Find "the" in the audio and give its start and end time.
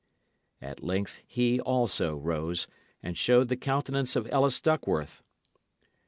3.49-3.55